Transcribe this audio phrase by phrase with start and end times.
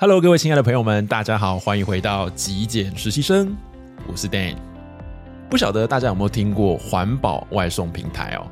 [0.00, 3.52] Hello，各位亲爱的朋友们，大家好，欢迎回到极简实习生，
[4.06, 4.54] 我是 Dan。
[5.50, 8.46] 不晓得大家有没有听过环保外送平台哦？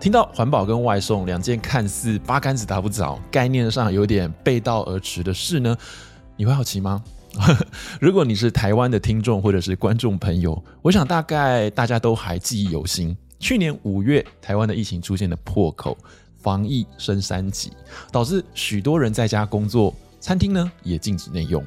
[0.00, 5.76] 听到环保跟外送两件看似八竿子打不着、概念上有点背道而驰的事呢，
[6.36, 7.00] 你会好奇吗？
[8.00, 13.16] 如果你是台湾的听众或者是观众朋友，我想大概大家都还记忆犹新。
[13.38, 15.96] 去年五月，台湾的疫情出现了破口，
[16.38, 17.70] 防疫升三级，
[18.10, 19.94] 导致许多人在家工作。
[20.20, 21.64] 餐厅呢也禁止内用，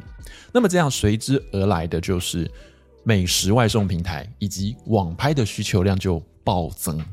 [0.52, 2.50] 那么这样随之而来的就是
[3.04, 7.04] 美食外送平台以及网拍的需求量就暴增。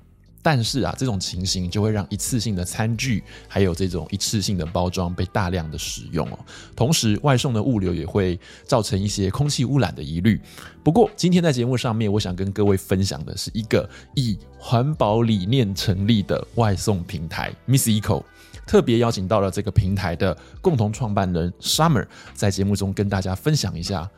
[0.40, 6.38] 但是啊，这种情形就会让一次性的餐具还有这种一次性的包装被大量的使用哦。
[6.76, 10.40] 同时，外送的物流也会造成一些空气污染的疑虑。
[10.82, 18.22] 不过，今天在节目上面，我想跟各位分享的是一个以环保理念成立的外送平台 Miss Eco。
[18.68, 24.08] 特别邀请到了这个平台的共同创办人 Summer，在节目中跟大家分享一下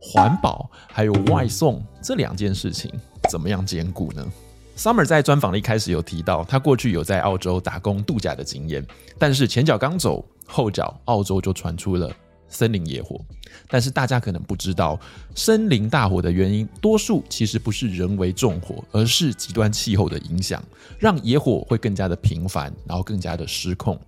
[0.00, 2.92] 环保还有外送这两件事情
[3.30, 4.26] 怎么样兼顾呢
[4.76, 8.84] ？Summer 在专访的一开始有提到，他过去有在澳洲打工度假的经验，
[9.16, 12.10] 但是前脚刚走，后脚澳洲就传出了。
[12.50, 13.18] 森林野火，
[13.68, 15.00] 但是大家可能不知道，
[15.34, 20.62] 森林大火的原因，多数其实不是人为纵火，而是极端气候的影响，
[20.98, 23.98] 让野火会更加的频繁，然后更加的失控。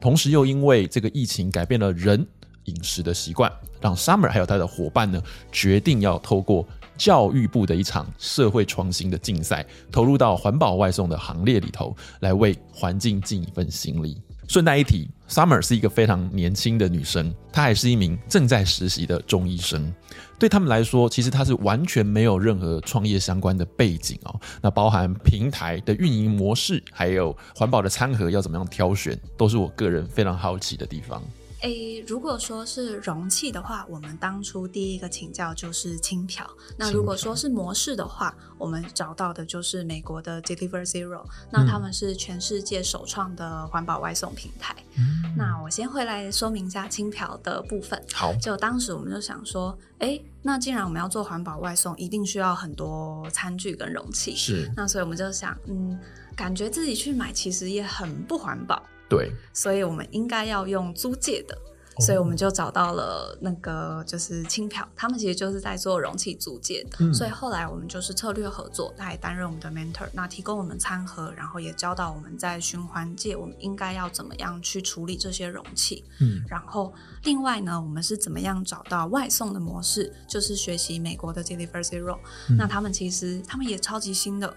[0.00, 2.26] 同时又因为这个疫情改变了人
[2.64, 6.66] 饮食的习惯，让 Summer 还有他的伙伴呢，决定要透过
[6.98, 14.20] 教育部的一场社会创新的竞赛，投入到环保外送的行列里头，来为环境尽一份心力。
[14.48, 19.90] 顺带一提，Summer 是一个非常年轻的女生，她还是一名正在实习的中医生。
[20.38, 24.38] 对他们来说，其实她是完全没有任何创业相关的背景哦。
[24.60, 31.22] 那包含平台的运营模式，还有环保的餐盒要怎么样挑选，都是我个人非常好奇的地方。
[31.62, 36.44] 诶，如果说是容器的话，我们当初第一个请教就是轻漂。
[36.76, 41.24] 那如果说是模式的话，我们找到的就是美国的 Deliver Zero。
[41.50, 44.74] 那他们是全世界首创的环保外送平台。
[44.96, 45.34] 嗯。
[45.36, 48.00] 那我先回来说明一下轻漂的部分。
[48.12, 54.34] 好，就当时我们就想说，哎，那既然我们要做环保外送，一定需要很多餐具跟容器。
[54.34, 54.68] 是。
[54.76, 55.96] 那所以我们就想，嗯，
[56.34, 58.82] 感觉自己去买其实也很不环保。
[59.12, 61.54] 对，所以我们应该要用租借的，
[61.98, 76.90] 所以我们就找到了那个就是轻漂，他们其实就是在做容器租借的，嗯，所以后来我们就是策略合作，他也担任我们的 mentor，那提供我们餐盒，然后也教导我们在循环界我们应该要怎么样去处理这些容器，嗯，然后
[77.24, 82.18] 另外呢，我们是怎么样找到外送的模式，就是学习美国的 Deliver Zero，
[82.48, 84.56] 嗯，那他们其实他们也超级新的。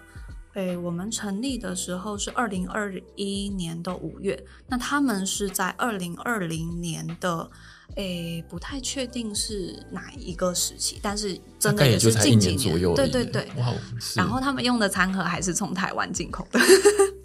[0.56, 7.52] 对，我们成立的时候是二零二一年的五月，那他们是在二零二零年的，
[7.98, 12.96] 诶，不太确定是哪一个时期，但是真的也是近几年左右。
[12.96, 13.74] 对对对，哇，
[14.16, 16.60] 然后他们用的餐盒还是从台湾进口的。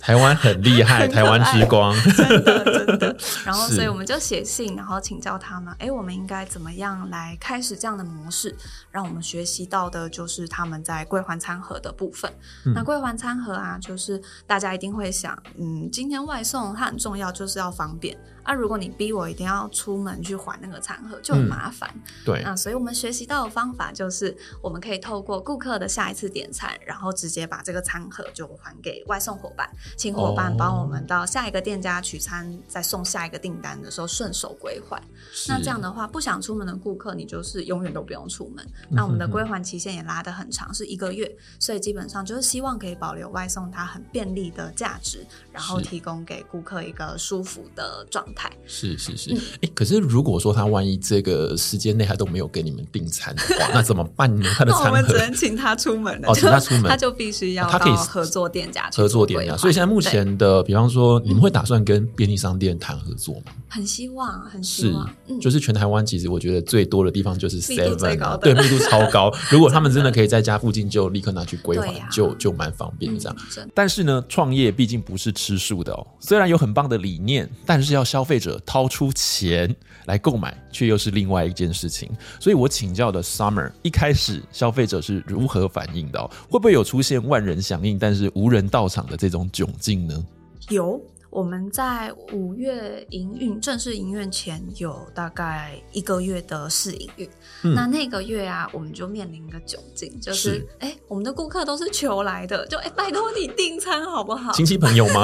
[0.00, 3.16] 台湾很厉害， 台湾之光，真的真的。
[3.44, 8.56] 然后，所以我们就写信，然后请教他们，哎，我们应该怎么样来开始这样的模式？
[8.91, 12.33] 让我们学习到的就是他们在归还餐盒的部分。
[12.65, 18.19] 嗯、那归还餐盒啊，就是大家一定会想，嗯，今天外送它很重要，就是要方便。
[18.43, 21.91] 啊，如果你逼我一定要出门去还那个餐盒，就很麻烦。
[21.94, 29.69] 嗯、对，那所以我们学习到的方法就是，我们可以透过顾客的下一次点餐，然后直接把这个餐盒就还给外送伙伴。
[29.96, 35.00] 请伙伴帮我们到下一个店家取餐，再送下一个订单的时候顺手归还。
[35.48, 38.66] 那这样的话，不想出门的顾客，你就是永远都不用出门。
[38.88, 41.30] 那我们的归还期限也拉得很长，是一个月。
[41.58, 48.50] 所以基本上就是希望可以保留外送它很便利的价值，然后提供给顾客一个舒服的状态。
[48.66, 49.32] 是是是。
[49.32, 54.48] 哎、 嗯欸，可是如果说他万一这个时间内他都没有给你们订餐的话， 那怎么办呢？
[54.56, 56.28] 他的餐盒我们只能请他出门了。
[56.28, 59.56] 哦，请他出门， 他就必须要他可以合作店家合作店家。
[59.56, 63.52] 所以现在目前的，比方说，你们会打算跟便利商店谈合作吗？
[63.66, 65.10] 很希望，很希望。
[65.26, 69.32] 嗯，就是全台湾其实我觉得最多的地方就是 Seven，啊对，密度超高。
[69.50, 73.34] 如果他们真的可以在家附近就立刻拿去归还，啊、就就蛮方便这样。
[73.56, 76.06] 嗯、但是呢，创业毕竟不是吃素的哦。
[76.19, 79.75] 虽然有很棒的理念，但是要消费者掏出钱
[80.05, 82.10] 来购买，却又是另外一件事情。
[82.38, 86.20] 所以我请教的 Summer，一开始消费者是如何反应的？
[86.50, 90.25] 会不会有出现万人响应，但是无人到场的这种窘境呢？
[90.69, 91.00] 有。
[91.31, 97.31] 我们在五月营运正式营运前有大概一个月的试营运，
[97.62, 104.50] 嗯、那那个月啊，我们就面临一个窘境，就是哎、欸，我们的顾客都是求来的，就哎、欸，拜托你订餐好不好？
[104.55, 105.22] 亲戚朋友吗？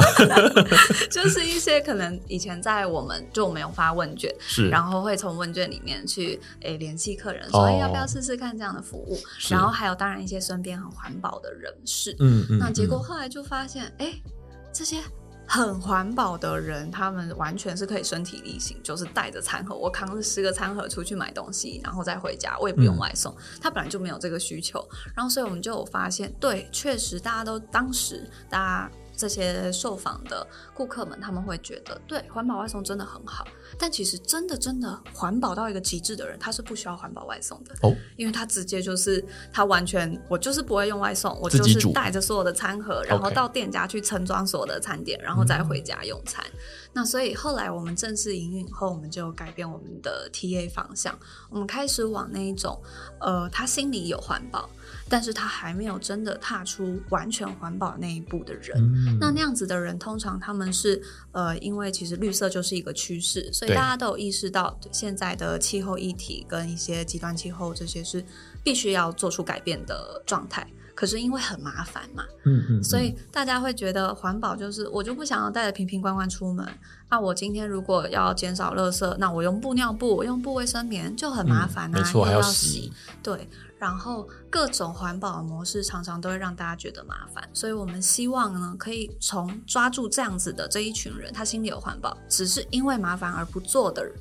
[1.10, 9.18] 就是一些可能以前在我们就我们有发问卷，是，然后会从问卷里面去哎联系客人，说哎、哦欸、要不要试试看这样的服务，
[9.50, 14.22] 然后还有当然一些身边很环保的人士，嗯嗯，那结果后来就发现哎、欸、
[14.76, 14.98] 这些。
[15.48, 23.32] 很环保的人，他们完全是可以身体力行，就是带着餐盒，我扛着十个餐盒出去买东西，然后再回家，我也不用外送。
[23.32, 24.84] 嗯、他本来就没有这个需求，
[25.14, 28.90] 然后所以我们就有发现，对，确实大家都当时大家。
[29.16, 33.46] 这些受访的顾客们，他们会觉得，对，环保外送真的很好。
[33.78, 46.44] 但其实，真的真的环保到一个极致的人，他是不需要环保外送的哦，因为他直接就是他完全，我就是不会用外送，我就是带着所有的餐盒，然后到店家去盛装所有的餐点，然后再回家用餐。
[46.44, 46.60] 嗯、
[46.96, 51.16] 那所以后来我们正式营运后，我们就改变我们的 TA 方向，
[51.50, 52.82] 我们开始往那一种，
[53.20, 54.70] 呃，他心里有环保。
[55.08, 61.00] 但是他还没有真的踏出完全环保那一步的人，嗯、那那样子的人，通常他们是
[61.32, 68.24] 呃，因为其实绿色就是一个趋势，所以大家都有意识到现在的气候议题跟一些极端气候这些是
[68.64, 70.66] 必须要做出改变的状态。
[70.96, 76.66] 可是因为很麻烦嘛，嗯嗯，所以大家会觉得环保就是我就不想要带着瓶瓶罐罐出门。
[77.08, 83.48] 那我今天如果要减少垃圾，那我用布尿布，我用布卫生棉就很麻烦啊，嗯、没错，还要洗，对。
[83.78, 94.14] 然后各种环保模式常常都会让大家觉得麻烦，所以我们希望呢，可以从抓住这样子的这一群人，他心里有环保，只是因为麻烦而不做的人，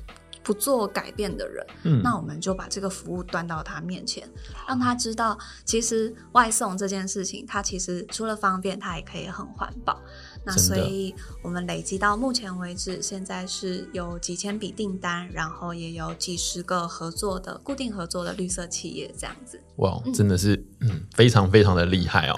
[0.46, 4.28] 不做改变的人，嗯，那我们就把这个服务端到他面前，
[4.68, 10.00] 让他知道，其实外送这件事情，它其实除了方便，它也可以很环保。
[10.46, 11.12] 那所以，
[11.42, 19.60] 我们累积到目前为止，现在是有几千笔订单，然后也有几十个合作的固定合作的绿色企业这样子。
[19.78, 22.36] 哇，真的是嗯，非常非常的厉害哦。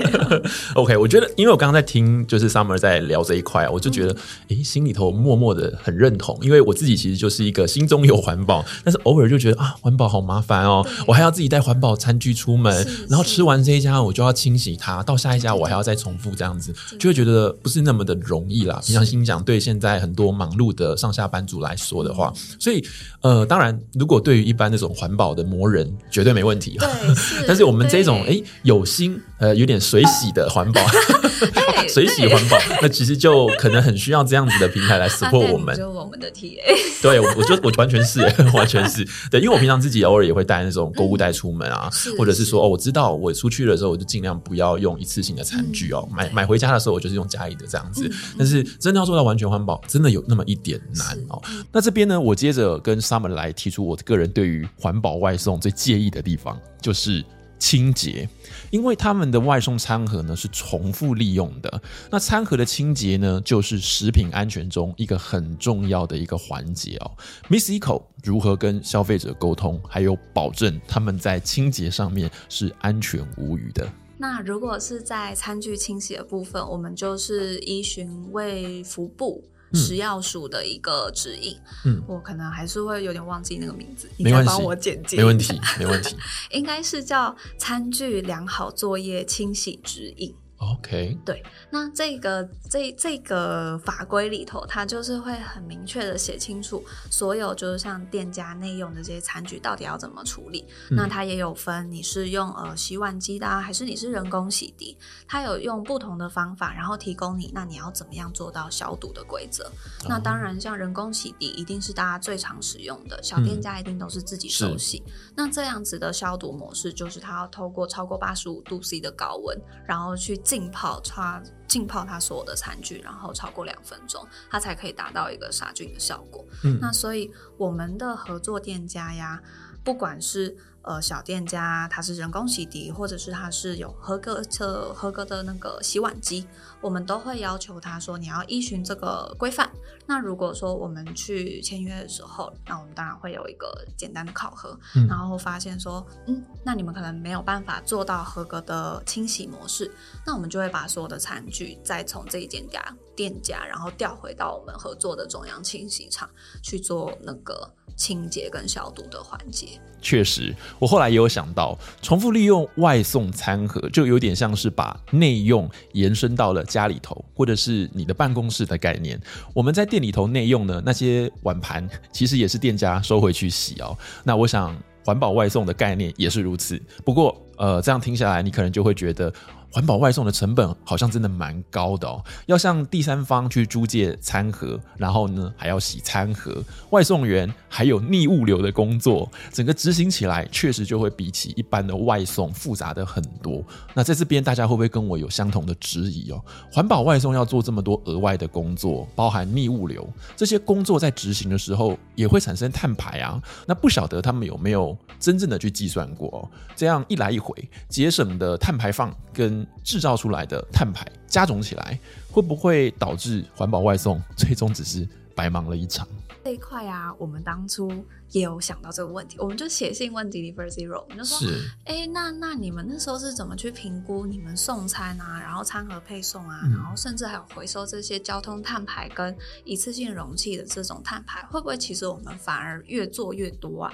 [0.74, 4.12] OK，我觉得，因为我刚刚在听，就是 Summer 在聊这一块，我就觉得，
[4.48, 12.74] 诶、嗯欸，心里头默默的很认同，因为我自己其实就是一个心中有环保，但是偶尔就觉得啊，环保好麻烦哦，我还要自己带环保餐具出门，
[13.08, 17.25] 然后吃完这一家我就要清洗它，到下一家我还要再重复这样子，就会觉得。
[17.26, 18.80] 觉得不是那么的容易啦。
[18.84, 22.84] 平常心讲，对现在很多忙碌的上下班族来说的话，所以
[23.20, 26.76] 呃，当然，如果对于一般那种环保的魔人，绝对没问题。
[26.78, 26.88] 对，
[27.46, 30.80] 但是我们这种哎有心呃有点水洗的环保，
[31.88, 35.76] 水洗环保，那其实就可能很需要这样子的平台来 support 我们。
[35.76, 36.56] 就我们的 TA，
[37.02, 38.20] 对，我就我完全是
[38.54, 47.16] 完全是对，因为我平常自己偶尔也会带那种购物袋出门啊，或者是说哦，我知道我出去的时候，我就尽量不要用一次性的餐具哦，买买回家的时候，我就是。
[47.16, 48.06] 用家里的这样子，
[48.36, 51.42] 但是真的要做到完全环保，真的有那么一点难哦。
[51.72, 57.24] 那这边呢，我接着跟 Summer 来提出我个人对于环保外送最介意的地方，就是
[57.58, 58.28] 清洁，
[58.76, 61.80] 因为他们的外送餐盒呢是重复利用的。
[62.10, 67.10] 那餐盒的清洁呢，就是食品安全中一个很重要的一个环节哦。
[67.48, 73.90] Miss Eco 如何跟消费者沟通，还有保证他们在清洁上面是安全无虞的？
[74.18, 79.42] 那如果是在餐具清洗的部分，我们就是依循卫福部
[79.74, 81.58] 食药署的一个指引。
[81.84, 85.16] 嗯，我可能还是会有点忘记那个名字，你再帮我简介。
[85.16, 86.16] 没问题，没问题。
[86.50, 90.30] 应该是叫《餐具良好作业清洗指引》。
[90.58, 100.64] OK，对，那这个这这个法规里头，它就是会很明确的写清楚，所有就是像店家内用的这些餐具到底要怎么处理。
[100.90, 104.96] 嗯、那它也有分，你是用呃洗碗机的，啊，还是你是人工洗涤？
[105.28, 109.64] 它有用不同的方法，然后提供你，那你要怎么样做到消毒的规则？
[109.64, 115.02] 哦、那当然，像人工洗涤一定是大家最常使用的，小店家一定都是自己手洗。
[115.06, 119.54] 嗯、那这样子的消毒模式，就是它要透过超过八十五度 C 的高温，
[119.86, 120.40] 然后去。
[120.46, 126.46] 浸泡它，浸泡它所有的餐具，然后超过两分钟，它才可以达到一个杀菌的效果。
[126.64, 129.42] 嗯，那所以我们的合作店家呀，
[129.84, 130.56] 不管是。
[130.86, 136.46] 呃，小店家它是人工洗涤，或者是它是有合格的合格的那个洗碗机，
[136.80, 139.68] 我们都会要求他说，你要依循这个规范。
[140.06, 149.90] 那如果说我们去签约的时候，那我们当然会有一个简单的考核，嗯、然后发现说，嗯，那你们可能没有办法做到合格的清洗模式，
[150.24, 152.80] 那我们就会把所有的餐具再从这一间家
[153.16, 156.30] 店家，然后调回到我们合作的中央清洗厂
[156.62, 157.68] 去做那个。
[157.96, 159.80] 清洁跟消毒的环节。
[160.02, 169.20] 确实，我后来也有想到，重复利用外送餐盒，就有点像是把内用延伸到了家里头，或者是你的办公室的概念。
[169.52, 173.96] 我们在店里头内用呢，那些碗盘其实也是店家收回去洗哦。
[174.22, 176.80] 那我想，环保外送的概念也是如此。
[177.04, 179.32] 不过，呃，这样听下来，你可能就会觉得。
[179.70, 193.62] 环保外送的成本好像真的蛮高的哦，要向第三方去租借餐盒，然后呢还要洗餐盒，外送员还有逆物流的工作，整个执行起来确实就会比起一般的外送复杂的很多。
[193.94, 196.42] 那在这边大家会不会跟我有相同的质疑哦？
[196.72, 203.40] 环保外送要做这么多额外的工作，包含逆物流这些工作，在执行的时候也会产生碳排啊。
[203.66, 206.50] 那不晓得他们有没有真正的去计算过？
[206.74, 207.54] 这样一来一回，
[207.88, 211.98] 节省的碳排放跟制造出来的碳排加总起来，
[212.30, 216.08] 会不会导致环保外送最终只是白忙了一场？
[216.42, 217.90] 这一块啊，我们当初
[218.30, 221.48] 也有想到这个问题，我们就写信问 Deliver Zero，我们就说，
[221.84, 233.92] 哎、欸，那那你们那时候是怎么去评估你们送餐啊，然后餐盒配送啊，嗯、然后甚至还有回收这些交通碳排跟一次性容器的这种碳排，会不会其实我们反而越做越多啊？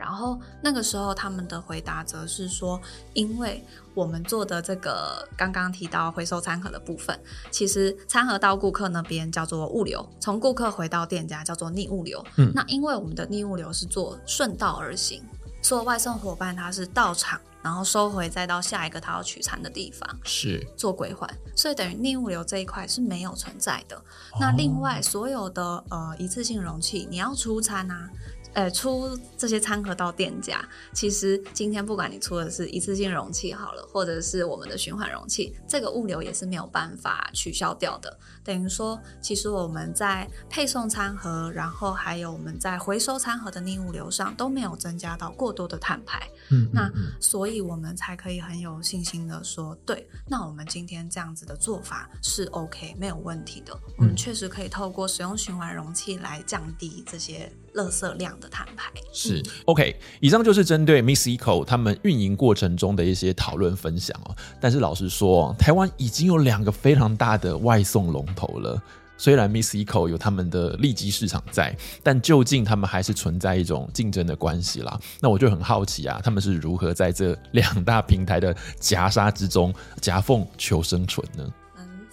[0.00, 2.80] 然后那个时候他们的回答则是说，
[3.12, 12.24] 因为我们做的这个刚刚提到回收餐盒的部分，其实餐盒到顾客那边叫做物流，从顾客回到店家叫做逆物流。
[12.36, 15.22] 嗯，那因为我们的逆物流是做顺道而行，
[15.60, 23.96] 所有外送伙伴他是到场，然后收回再到下一个他要取餐的地方，是做归还，所以等于逆物流这一块是没有存在的。
[23.96, 28.08] 哦、那另外所有的呃一次性容器，你要出餐啊。
[28.52, 38.18] 呃，出这些餐盒到店家，其实今天不管你出的是一次性容器好了，或者是我们的循环容器，这个物流也是没有办法取消掉的。
[38.42, 46.28] 等于说，其实我们在配送餐盒，然后还有我们在回收餐盒的逆物流上都没有增加到过多的碳排。
[46.50, 53.78] 嗯，嗯，嗯，那所以我们才可以很有信心的说，对，那我们今天这样子的做法是 OK，没有问题的。
[53.96, 57.52] 我们确实可以透过使用循环容器来降低这些。
[57.74, 64.34] 垃圾量的摊牌是 OK，以上就是针对 Miss Eco 他们运营过程中的一些讨论分享哦。
[64.60, 68.80] 但是老实说，台湾已经有两个非常大的外送龙头了。
[69.16, 74.98] 虽然 Miss Eco 有他们的利基市场在，但究竟他们还是存在一种竞争的关系啦。
[75.20, 81.46] 那我就很好奇啊，他们是如何在这两大平台的夹杀之中夹缝求生存呢？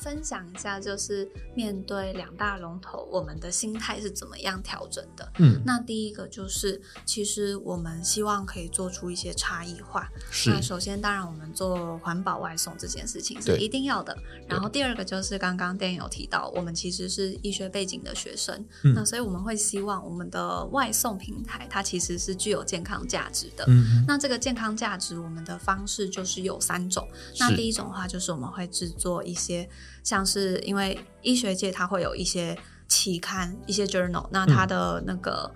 [0.08, 5.30] 分享一下，就是面对两大龙头，我们的心态是怎么样调整的？
[5.38, 10.10] 嗯，那第一个就是，其实我们希望可以做出一些差异化。
[10.32, 10.50] 是。
[10.50, 14.18] 那首先，当然我们做环保外送这件事情是一定要的。
[14.48, 23.66] 然后第二个就是刚刚 Dan 有提到，我们其实是医学背景的学生，嗯，那所以我们会希望我们的外送平台它其实是具有健康价值的。
[23.68, 27.06] 嗯，那这个健康价值，我们的方式就是有三种。
[27.42, 29.70] 那第一种的话，就是我们会制作一些。
[30.08, 35.54] 像是因为医学界它会有一些期刊、一些 journal，那它的那个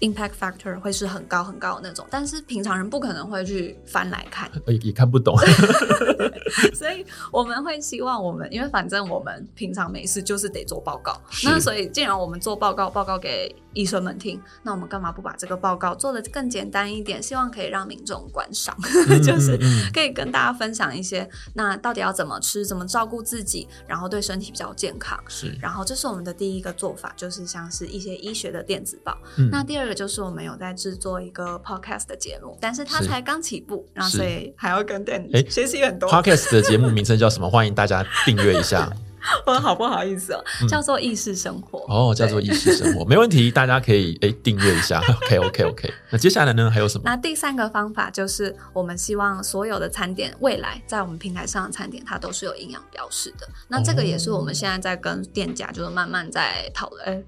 [0.00, 5.36] impact factor 会是很高很高的那种，但是平常人不可能会去翻来看，也也看不懂。
[6.74, 13.54] 所以我们会希望我们，因为反正我们平常没事就是得做报告，那所以既然我们做报告，报告给。
[13.76, 17.22] 医生们听，那我们干嘛不把这个报告做的更简单一点？
[17.22, 18.74] 希望可以让民众观赏，
[19.06, 19.58] 嗯、 就是
[19.92, 25.22] 可以跟大家分享一些，那到底要怎么吃，怎么照顾自己，然后对身体比较健康。
[25.28, 29.14] 是，然后这是我们的第一个做法，就是像是一些医学的电子报。
[29.36, 36.10] 嗯、那第二个就是我们有在制作一个 podcast 的节目，但是它才刚起步，然后所以还要跟 Dan 学习很多。
[36.10, 37.48] podcast 的节目名称叫什么？
[37.50, 38.90] 欢迎大家订阅一下。
[39.44, 45.92] 我好不好意思哦，嗯、叫做意识生活哦，叫做意识生活，没问题，大家可以诶订阅一下，OK OK OK。
[46.10, 47.02] 那接下来呢，还有什么？
[47.04, 53.48] 那第三个方法就是，我们希望所有的餐点未来在我们平台上的餐点，它都是有营养标识的。
[53.66, 57.24] 那这个也是我们现在在跟店家就是慢慢在讨论。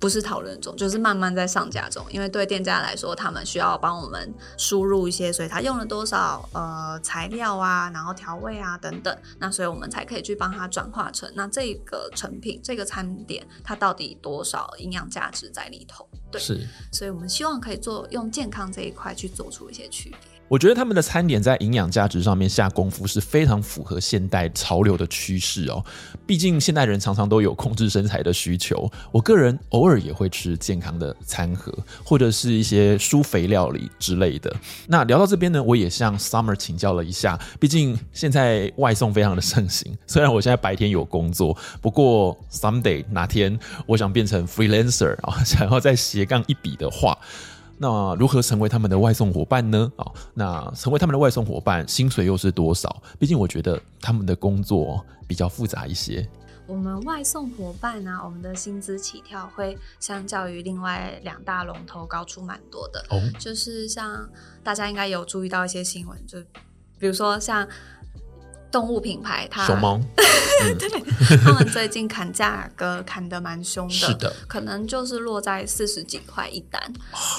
[0.00, 2.04] 不是讨论中，就是慢慢在上架中。
[2.10, 16.08] 因为对店家来说，他们需要帮我们输入一些，所以他用了多少呃材料啊，然后调味啊等等，那所以我们才可以去帮他转化成那这个成品这个餐点它到底多少营养价值在里头。
[16.32, 20.39] 对，是，所以我们希望可以做用健康这一块去做出一些区别。
[20.50, 25.84] 我觉得他们的餐点在营养价值上面下功夫是非常符合现代潮流的趋势哦。
[26.26, 30.00] 毕竟现代人常常都有控制身材的需求，我个人偶尔。
[30.00, 31.70] 也会吃健康的餐盒，
[32.02, 34.50] 或者是一些舒肥料理之类的。
[34.86, 39.94] 那聊到这边呢，我也向 Summer 请教了一下，毕竟现在外送非常的盛行。
[40.06, 47.18] 虽然我现在白天有工作，不过 someday 哪天我想变成 freelancer 啊，想要再斜杠一笔的话。
[47.82, 49.90] 那如何成为他们的外送伙伴呢？
[49.96, 53.02] 啊，那成为他们的外送伙伴，薪水又是多少？
[53.18, 56.28] 毕竟我觉得他们的工作比较复杂一些。
[56.66, 63.00] 我们外送伙伴呢、啊，我们的薪资起跳会相较于另外两大龙头高出蛮多的。
[63.08, 64.28] 哦，就是像
[64.62, 66.38] 大家应该有注意到一些新闻，就
[66.98, 67.66] 比如说像。
[68.70, 70.00] 动物品牌，它熊猫，
[70.78, 76.80] 对，他们最近砍价格砍得蛮凶的，是的，可能就是落在四十几块一单。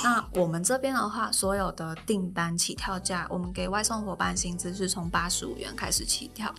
[0.03, 6.53] 那我们这边的话，所有的订单起跳价，我们给外送伙伴薪资是从八十五元开始起跳。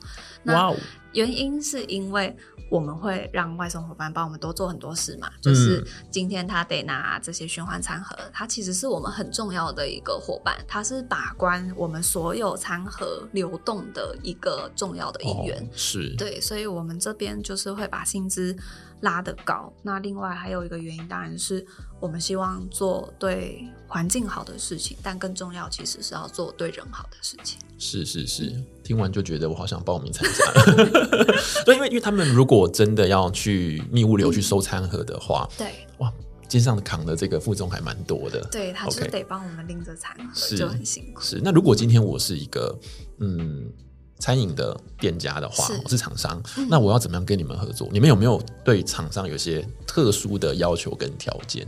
[0.45, 0.76] 哇哦！
[1.12, 2.37] 原因是因为
[2.71, 15.62] 我们会让外送伙伴帮我们多做很多事嘛，就是今天他得拿这些循环餐盒，他其实是我们很重要的一个伙伴，他是把关我们所有餐盒流动的一个重要的一员。
[15.62, 18.57] 哦、是对，所以我们这边就是会把薪资
[19.00, 19.71] 拉得高。
[19.83, 21.66] 那另外还有一个原因，当然是
[22.00, 27.59] 我们希望做对环境好的事情，但更重要其实是要做对人好的事情。
[27.78, 30.62] 是是是，听完就觉得我好想报名参加。
[31.64, 36.12] 对，因为因为他们如果真的要去密物流去收餐盒的话，嗯、对，哇，
[36.46, 38.38] 肩上扛的这个负重还蛮多的。
[38.50, 41.22] 对，他就得帮我们拎着餐盒就很辛苦。
[41.22, 42.78] 是，那如果今天我是一个
[43.20, 43.72] 嗯
[44.18, 47.88] 餐饮的店家的话，是我是厂商，嗯、那我要怎么样跟你们合作？
[47.90, 51.66] 你们有没有对厂商有些特殊的要求跟条件？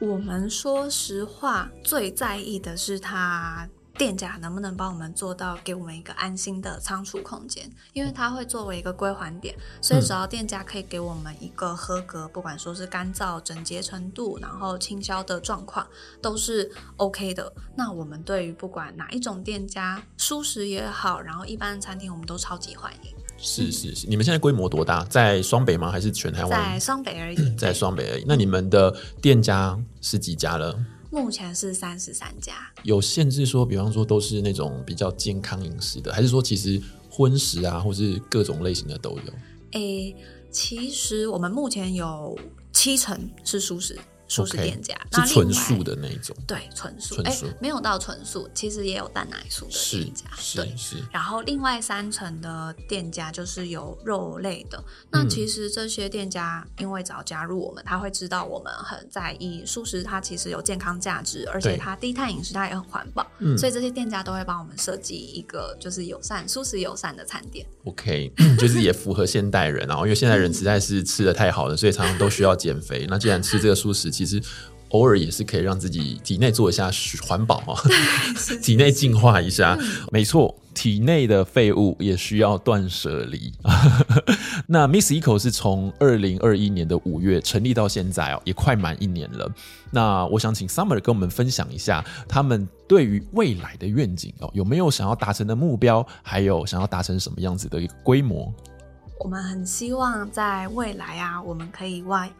[0.00, 3.66] 我们说实话，最在意的是他。
[3.98, 7.68] 店家能不能帮我们做到给我们一个安心的仓储空间？
[7.92, 9.52] 因为它会作为一个归还点，
[9.82, 15.84] 所以只要店家可以给我们一个合格，嗯、不管说是干燥、整洁程度，然后清销的状况
[16.22, 17.52] 都是 OK 的。
[17.76, 23.12] 那我们对于不管哪一种店家，舒适也好，然后一般的餐厅，我们都超级欢迎。
[23.36, 25.04] 是是是，你们现在规模多大？
[25.06, 25.90] 在双北吗？
[25.90, 26.50] 还是全台湾？
[26.50, 28.24] 在双北而已，在双北而已。
[28.28, 30.78] 那你们的店家是几家了？
[31.10, 39.32] 目前是三十三家，有限制说，比方说都是那种比较健康饮食的，还是说其实荤食啊，或是各种类型的都有？
[39.72, 40.16] 诶、欸，
[40.50, 42.38] 其实我们目前有
[42.72, 43.98] 七成是素食。
[44.28, 50.96] 素食店家，okay, 是纯素的那一种，对，纯素，哎、欸，没有到纯素，其实也有蛋奶素的店家，是对，是。
[51.10, 67.66] 然后另外三层的店家就是有肉类的，那其实这些店家因为早加入我们，他会知道我们很在意素食，它其实有健康价值，而且它低碳饮食，它也很环保，对所以这些店家都会帮我们设计一个就是友善素食友善的餐点。
[67.84, 73.06] OK，就是也符合现代人，然后因为现代人实在是吃的太好了，所以常常都需要减肥。
[73.08, 74.42] 那既然吃这个素食，其实
[74.88, 76.90] 偶尔也是可以让自己体内做一下
[77.22, 77.80] 环保啊，
[78.60, 79.78] 体内净化一下。
[80.10, 83.52] 没错，体内的废物也需要断舍离。
[84.66, 89.48] 那 Miss Eco 是从二零二一年的五月成立到现在哦，也快满一年了。
[89.90, 98.52] 那我想请 Summer 跟我们分享一下他们对于未来的愿景哦，有没有想要达成的目标，还有想要达成什么样子的一个规模？
[99.20, 102.32] 我们很希望在未来啊，我们可以外。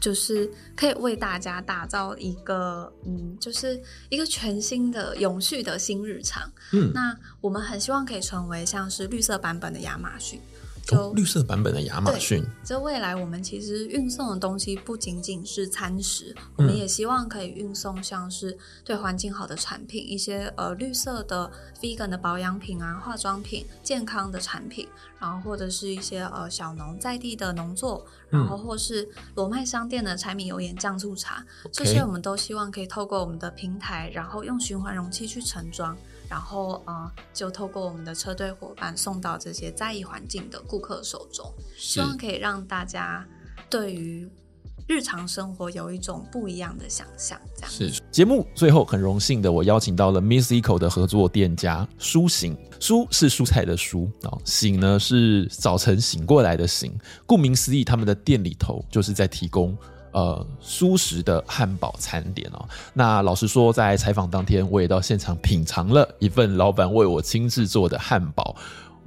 [0.00, 6.42] 就是可以为大家打造一个，嗯，就是一个全新的、永续的新日常。
[6.72, 10.38] 嗯，那我们很希望可以成为像是绿色版本的亚马逊。
[10.84, 24.86] 就、哦、绿色版本的亚马逊，这未来我们其实运送的东西不仅仅是餐食，嗯、我们也希望可以运送像是对环境好的产品，一些呃绿色的 vegan 的保养品啊、化妆品、健康的产品，
[25.18, 35.96] 然后或者是一些呃小农在地的农作，然后或是罗麦商店的柴米油盐酱醋茶，嗯、这些我们都希望可以透过我们的平台，然后用循环容器去盛装。
[36.28, 43.26] 然后，呃，就透过我们的车队伙伴送到这些在意环境的顾客手中，希望可以让大家
[43.68, 44.28] 对于
[44.86, 47.38] 日常生活有一种不一样的想象。
[47.54, 56.98] 这样是节目最后很荣幸的，我邀请到了 Miss Eco 的合作店家苏醒，蔬是蔬菜的蔬啊，醒呢是早晨醒过来的醒。
[57.26, 59.76] 顾名思义，他们的店里头就是在提供。
[60.14, 62.64] 呃，舒适的汉堡餐点哦。
[62.92, 68.54] 那老实说，在采访当天，我也到现场品尝了一份老板为我亲自做的汉堡。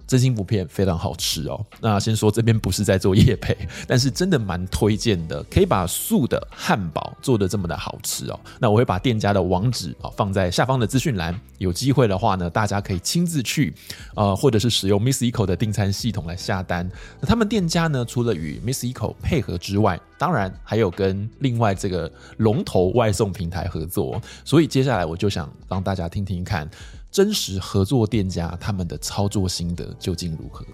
[0.08, 1.64] 真心不骗，非常好吃哦。
[1.82, 8.40] 那先说这边不是在做业配， 但是真的蛮推荐的，可以把素的汉堡做的这么的好吃哦。
[8.60, 13.74] 那我会把店家的网址啊放在下方的资讯栏，有机会的话呢，大家可以亲自去，
[14.16, 16.90] 呃，或者是使用 Miss Eco 的订餐系统来下单。
[17.20, 24.22] 那他们店家呢，除了与 Miss Eco 配合之外，当然还有跟另外这个龙头外送平台合作。
[24.46, 26.70] 所以接下来我就想让大家听听看。
[27.10, 30.66] 真实合作店家他们的操作心得究竟如何？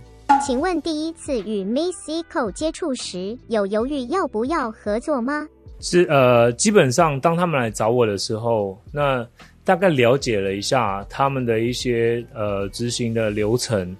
[0.45, 5.47] 请问第一次与 Miss Eco 接触时，有犹豫要不要合作吗？
[5.79, 9.25] 是呃，基本上当他们来找我的时候，那
[9.63, 13.95] 大概了解了一下他们的一些呃执行的流程，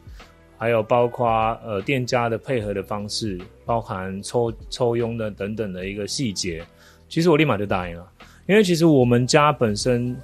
[0.57, 1.27] 还有包括
[1.63, 6.65] 呃店家的配合的方式，包含抽抽佣的等等的一个细节，
[7.07, 8.05] 其实我立马就答应了，
[8.47, 10.17] 因为其实我们家本身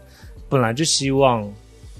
[0.49, 1.49] 本来就希望。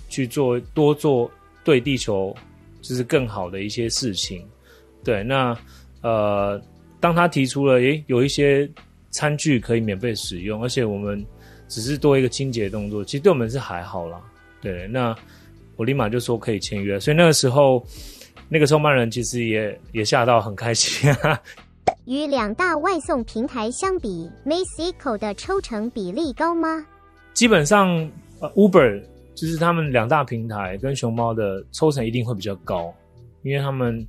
[0.10, 1.30] 去做多做
[1.64, 2.36] 对地球
[2.82, 4.46] 就是更好的一些事情，
[5.04, 5.58] 对，那
[6.02, 6.62] 呃，
[7.00, 8.70] 当他提出了诶有一些
[9.12, 11.24] 餐具可以免费使用，而且我们
[11.68, 14.20] 只是多一个清洁动作，其实对我们是还好啦。
[14.62, 15.16] 对，那
[15.76, 17.86] 我立马就说可以签约，所以那个时候
[18.50, 21.40] 那个创办人其实也也吓到很开心啊。
[22.06, 26.86] 与两大外送平台相比 Eco 的抽成比例高吗？
[27.34, 27.90] 基本上，
[28.40, 29.02] 呃，Uber。
[29.40, 32.94] 就是他们两大平台跟熊猫的抽成一定会比较高，
[33.42, 34.06] 因为他们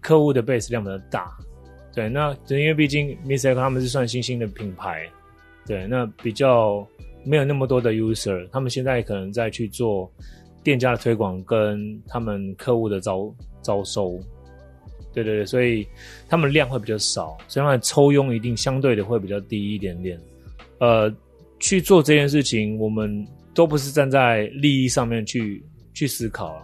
[0.00, 1.30] 客户的 base 量比较大。
[1.92, 5.06] 对，那因为毕竟 Miss Eco 他们是算新兴的品牌，
[5.66, 6.86] 对，那比较
[7.26, 10.10] 没有那么多的 user，他们现在可能在去做
[10.64, 14.18] 店家的推广跟他们客户的招招收。
[15.12, 15.86] 对对对，所以
[16.26, 20.18] 他们量会比较少，所以他们抽佣一定相对的会比较低一点点。
[20.78, 21.14] 呃，
[21.58, 23.26] 去做这件事情，我们。
[23.54, 26.62] 都不是站在利益上面去去思考啊。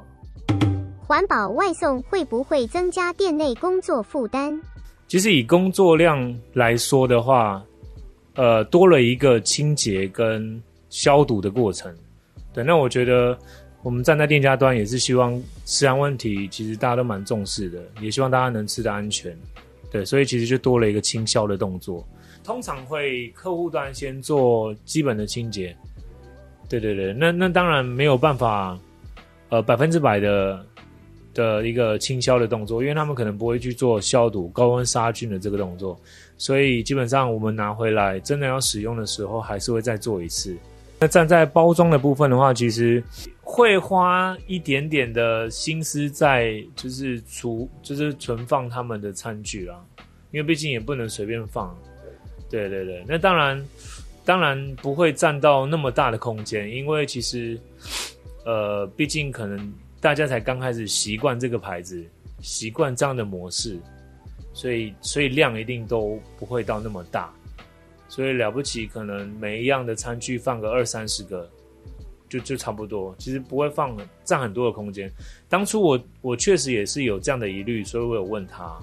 [1.06, 4.60] 环保外送会不会增加店内工作负担？
[5.06, 7.62] 其实以工作量来说的话，
[8.34, 11.94] 呃，多了一个清洁跟消毒的过程。
[12.52, 13.38] 对，那我觉得
[13.84, 19.38] 我们站在店家端也是希望食安问题，其实大家都蛮重视的，也希望大家能吃的安全。
[19.92, 22.04] 对，所以其实就多了一个清消的动作。
[22.42, 25.76] 通常会客户端先做基本的清洁。
[26.68, 28.76] 对对对，那那当然没有办法，
[29.50, 30.66] 呃，百分之百的
[31.32, 35.96] 的一个清消的动作，因为他们可能不会去做消毒、高温杀菌的这个动作，
[36.36, 40.56] 所以基本上我们拿回来真的要使用的时候，还是会再做一次。
[40.98, 43.00] 那站在包装的部分的话，其实
[43.42, 49.78] 会花一点点的心思在就是储就是存放他们的餐具啦，
[50.32, 51.72] 因为毕竟也不能随便放。
[52.50, 53.64] 对对对，那当然。
[54.26, 57.56] 当然不会占到那么大的空间，因为其实，
[58.44, 62.04] 呃，毕竟可能大家才刚开始习惯这个牌子，
[62.40, 63.78] 习惯这样的模式，
[64.52, 67.32] 所以所以量一定都不会到那么大，
[68.08, 71.48] 所以了不起可能每一样的餐具放个二三十个，
[72.28, 75.08] 就就差不多，其实不会放占很多的空间。
[75.48, 78.76] 当初我我确实也是有这样的疑虑，所以我有问他。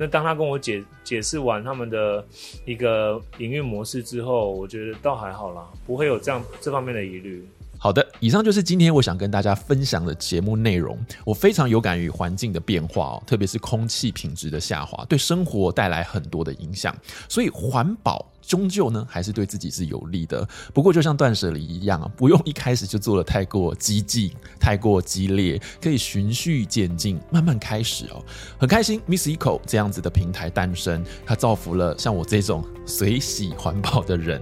[0.00, 2.24] 那当他跟我解解释完他们的
[2.64, 7.46] 一个营运模式之后，我觉得倒还好啦，不会有这样这方面的疑虑。
[7.76, 10.98] 好的，以上就是今天我想跟大家分享的节目内容。
[11.22, 16.96] 我非常有感于环境的变化哦，特别是空气品质的下滑，对生活带来很多的影响，
[17.28, 18.26] 所以环保。
[18.42, 20.46] 终究呢，还是对自己是有利的。
[20.72, 28.22] 不过，就像断舍离一样，不用一开始就做得太过激进、太过激烈，可以循序渐进，慢慢开始哦。
[28.58, 34.40] 很开心，Miss Eco 这样子的平台诞生，它造福了像我这种随喜环保的人。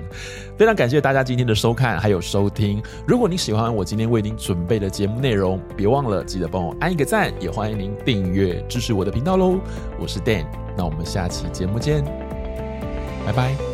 [0.56, 2.82] 非常感谢大家今天的收看还有收听。
[3.06, 9.60] 如果你喜欢我今天为您准备的节目内容，别忘了记得帮我按一个赞，也欢迎您订阅支持我的频道喽。
[10.00, 12.04] 我是 Dan，那我们下期节目见，
[13.24, 13.67] 拜拜。